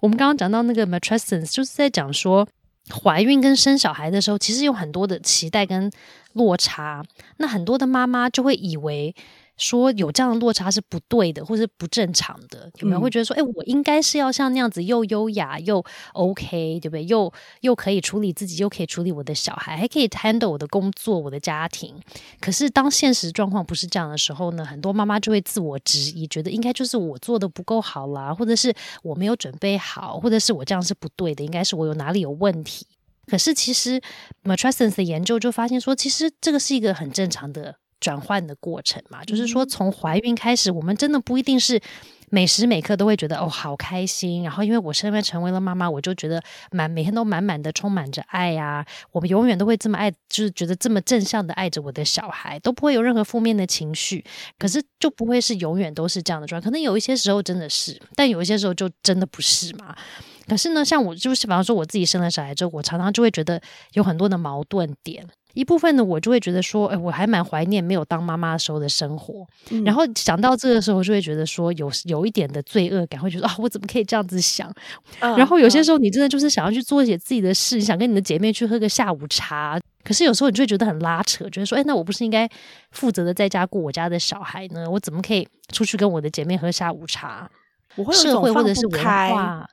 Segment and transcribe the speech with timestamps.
[0.00, 2.46] 我们刚刚讲到那个 matrescence，就是在讲说
[3.02, 5.90] 怀孕跟生小孩的时候，其实有很多的期待跟
[6.32, 7.04] 落差。
[7.38, 9.14] 那很多的妈妈就会以为。
[9.56, 17.04] 说有这样的落差是不对的，或是不正常的，有没有会觉得说，哎，我应该是要像那样子又优雅又 OK，对不对？
[17.06, 21.94] 又又可以处理自己，又可以处理我的小孩，还可以 handle 我的工作、我的家庭。
[22.40, 32.86] 可是当现实状况不是这样的时候呢，很多妈妈就会自我质疑，觉得应该就是我做的不够好啦，或者是我没有准备好，或者是我这样是不对的，应该是我有哪里有问题。
[33.26, 34.00] 可是其实
[34.44, 37.76] matrescence 的研究就发现说，其实这个是一个很正常的。
[38.00, 41.80] 转换的过程嘛，就是说从怀孕开始，我们真的不一定是
[42.28, 46.42] 每时每刻都会觉得哦好开心，然后因为我身边成为了妈妈，我就觉得
[46.72, 48.84] 满每天都满满的充满着爱呀。
[49.12, 54.24] 我们永远都会这么爱，就是觉得这么正向的爱着我的小孩，都不会有任何负面的情绪。
[54.58, 59.96] 可是就不会是永远都是这样的状态，可能有一些时候真的是，但有一些时候就真的不是嘛。
[60.48, 63.60] 可是呢，像我就是比方说我自己生了小孩之后，我常常就会觉得
[63.92, 65.26] 有很多的矛盾点。
[65.56, 69.46] 一部分呢，我就会觉得说，哎，我还蛮怀念没有当妈妈的时候的生活。
[69.84, 74.70] 然后想到这个时候，就会觉得说，有有一点的罪恶感，会觉得啊，我怎么可以这样子想？
[75.18, 79.80] 然后有些时候，你真的就是想要去做一些自己的事，你想跟你的姐妹去喝个下午茶。
[80.04, 82.48] 可是有时候你就会觉得很拉扯，觉得说，哎，那我不是应该
[82.90, 84.88] 负责的在家顾我家的小孩呢？
[84.90, 87.50] 我怎么可以出去跟我的姐妹喝下午茶？
[88.12, 89.66] 社会或者是文化。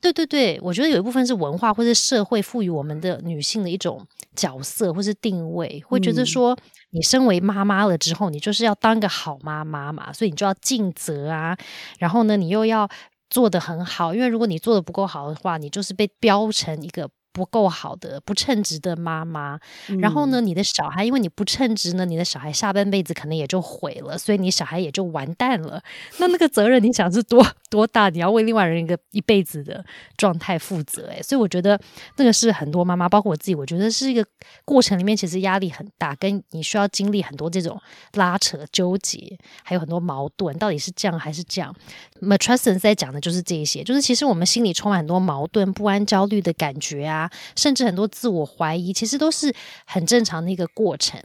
[0.00, 6.56] 对对对，我觉得有一部分是文化或者社会赋予我们的女性的一种角色或是定位，会觉得说，
[6.90, 11.56] 你身为妈妈了之后，你就是要当个好妈妈嘛，所以你就要尽责啊，
[11.98, 12.88] 然后呢，你又要
[13.30, 17.08] 做的很好，因为如果你做的不够好的话，你就是被标成一个。
[17.36, 19.60] 不够好的、不称职的妈妈，
[20.00, 25.82] 然后呢，你的小孩因为你不称职呢，你的小孩下半辈子可能也就毁了，所以你小孩也就完蛋了。
[26.18, 28.08] 那那个责任，你想是多多大？
[28.08, 29.84] 你要为另外人一个一辈子的
[30.16, 31.78] 状态负责，诶，所以我觉得
[32.16, 34.24] 那个是很多妈妈，包括我自己，我觉得是一个
[34.64, 37.80] 过程里面其实压力很大，跟你需要经历很多这种
[38.14, 41.74] 拉扯、纠结，还有很多矛盾，到底是这样还是这样
[42.20, 47.30] ？Matrescence 在讲的就是这一些，就是其实我们心里充满很多矛盾、不安、焦虑的感觉啊。
[47.56, 49.54] 甚至很多自我怀疑，其实都是
[49.86, 51.20] 很正常的一个过程。